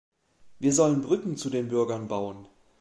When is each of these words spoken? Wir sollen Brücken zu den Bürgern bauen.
Wir 0.57 0.73
sollen 0.73 1.03
Brücken 1.03 1.37
zu 1.37 1.51
den 1.51 1.67
Bürgern 1.69 2.07
bauen. 2.07 2.47